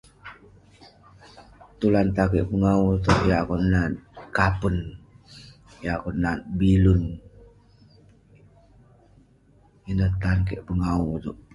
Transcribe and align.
Tulan 1.79 2.07
tavik 2.15 2.45
pengawu 2.51 2.85
ituek 2.97 3.21
yah 3.29 3.47
neh 3.71 3.85
kapen 4.37 4.75
nah 5.81 5.93
akuek 5.97 6.17
nat 6.23 6.39
bilun 6.57 7.01
ineh 9.91 10.11
tan 10.21 10.37
kik 10.47 10.61
pengawu 10.67 11.07
ituek. 11.19 11.37